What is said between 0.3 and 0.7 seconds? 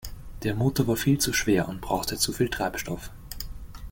Der